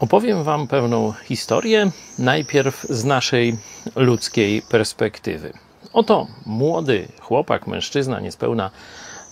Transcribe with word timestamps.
Opowiem 0.00 0.44
Wam 0.44 0.66
pewną 0.66 1.12
historię, 1.24 1.90
najpierw 2.18 2.82
z 2.82 3.04
naszej 3.04 3.56
ludzkiej 3.96 4.62
perspektywy. 4.62 5.52
Oto 5.92 6.26
młody 6.46 7.08
chłopak, 7.20 7.66
mężczyzna, 7.66 8.20
niespełna 8.20 8.70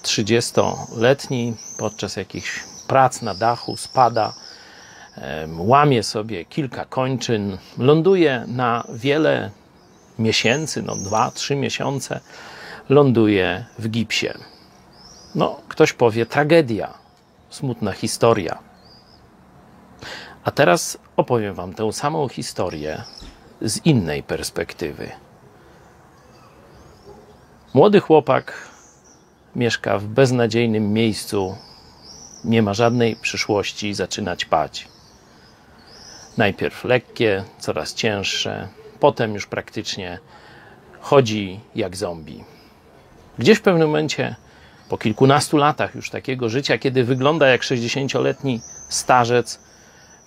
30-letni, 0.02 1.54
podczas 1.78 2.16
jakichś 2.16 2.64
prac 2.88 3.22
na 3.22 3.34
dachu 3.34 3.76
spada, 3.76 4.32
łamie 5.58 6.02
sobie 6.02 6.44
kilka 6.44 6.84
kończyn, 6.84 7.58
ląduje 7.78 8.44
na 8.48 8.84
wiele 8.94 9.50
miesięcy, 10.18 10.82
no 10.82 10.96
dwa, 10.96 11.30
trzy 11.30 11.56
miesiące, 11.56 12.20
ląduje 12.88 13.64
w 13.78 13.88
gipsie. 13.88 14.28
No, 15.34 15.60
ktoś 15.68 15.92
powie 15.92 16.26
tragedia, 16.26 16.94
smutna 17.50 17.92
historia. 17.92 18.65
A 20.46 20.50
teraz 20.50 20.98
opowiem 21.16 21.54
Wam 21.54 21.74
tę 21.74 21.92
samą 21.92 22.28
historię 22.28 23.02
z 23.60 23.86
innej 23.86 24.22
perspektywy. 24.22 25.10
Młody 27.74 28.00
chłopak 28.00 28.68
mieszka 29.56 29.98
w 29.98 30.04
beznadziejnym 30.04 30.92
miejscu, 30.92 31.56
nie 32.44 32.62
ma 32.62 32.74
żadnej 32.74 33.16
przyszłości, 33.16 33.94
zaczyna 33.94 34.36
ćpać. 34.36 34.88
Najpierw 36.36 36.84
lekkie, 36.84 37.44
coraz 37.58 37.94
cięższe, 37.94 38.68
potem 39.00 39.34
już 39.34 39.46
praktycznie 39.46 40.18
chodzi 41.00 41.60
jak 41.74 41.96
zombie. 41.96 42.44
Gdzieś 43.38 43.58
w 43.58 43.62
pewnym 43.62 43.88
momencie, 43.88 44.36
po 44.88 44.98
kilkunastu 44.98 45.56
latach 45.56 45.94
już 45.94 46.10
takiego 46.10 46.48
życia, 46.48 46.78
kiedy 46.78 47.04
wygląda 47.04 47.48
jak 47.48 47.62
60-letni 47.62 48.60
starzec, 48.88 49.65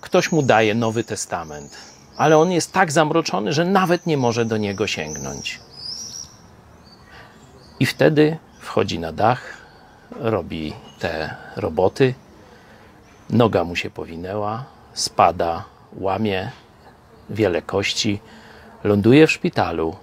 ktoś 0.00 0.32
mu 0.32 0.42
daje 0.42 0.74
Nowy 0.74 1.04
Testament, 1.04 1.76
ale 2.16 2.38
on 2.38 2.52
jest 2.52 2.72
tak 2.72 2.92
zamroczony, 2.92 3.52
że 3.52 3.64
nawet 3.64 4.06
nie 4.06 4.16
może 4.16 4.44
do 4.44 4.56
niego 4.56 4.86
sięgnąć. 4.86 5.60
I 7.80 7.86
wtedy 7.86 8.38
wchodzi 8.60 8.98
na 8.98 9.12
dach, 9.12 9.42
robi 10.10 10.74
te 10.98 11.34
roboty, 11.56 12.14
noga 13.30 13.64
mu 13.64 13.76
się 13.76 13.90
powinęła, 13.90 14.64
spada, 14.94 15.64
łamie 15.92 16.50
wiele 17.30 17.62
kości, 17.62 18.20
ląduje 18.84 19.26
w 19.26 19.32
szpitalu, 19.32 19.96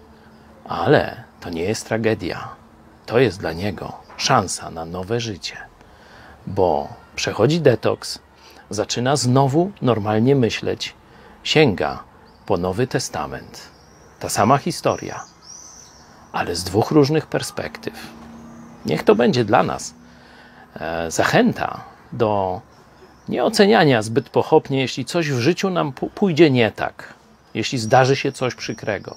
ale 0.65 1.23
to 1.39 1.49
nie 1.49 1.61
jest 1.61 1.87
tragedia. 1.87 2.47
To 3.05 3.19
jest 3.19 3.39
dla 3.39 3.53
niego 3.53 3.93
szansa 4.17 4.69
na 4.69 4.85
nowe 4.85 5.19
życie, 5.19 5.57
bo 6.47 6.87
przechodzi 7.15 7.61
detoks, 7.61 8.19
zaczyna 8.69 9.15
znowu 9.15 9.71
normalnie 9.81 10.35
myśleć, 10.35 10.95
sięga 11.43 12.03
po 12.45 12.57
Nowy 12.57 12.87
Testament. 12.87 13.69
Ta 14.19 14.29
sama 14.29 14.57
historia, 14.57 15.23
ale 16.31 16.55
z 16.55 16.63
dwóch 16.63 16.91
różnych 16.91 17.27
perspektyw. 17.27 17.93
Niech 18.85 19.03
to 19.03 19.15
będzie 19.15 19.45
dla 19.45 19.63
nas 19.63 19.93
e, 20.79 21.11
zachęta 21.11 21.83
do 22.11 22.61
nieoceniania 23.29 24.01
zbyt 24.01 24.29
pochopnie, 24.29 24.81
jeśli 24.81 25.05
coś 25.05 25.31
w 25.31 25.39
życiu 25.39 25.69
nam 25.69 25.93
pójdzie 25.93 26.51
nie 26.51 26.71
tak, 26.71 27.13
jeśli 27.53 27.77
zdarzy 27.77 28.15
się 28.15 28.31
coś 28.31 28.55
przykrego. 28.55 29.15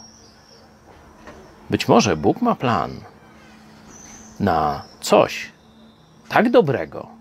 Być 1.71 1.89
może 1.89 2.17
Bóg 2.17 2.43
ma 2.43 2.55
plan 2.55 2.91
na 4.41 4.83
coś 5.01 5.53
tak 6.29 6.51
dobrego, 6.51 7.20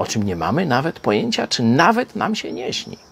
o 0.00 0.06
czym 0.06 0.22
nie 0.22 0.36
mamy 0.36 0.66
nawet 0.66 1.00
pojęcia, 1.00 1.46
czy 1.46 1.62
nawet 1.62 2.16
nam 2.16 2.34
się 2.34 2.52
nie 2.52 2.72
śni. 2.72 3.09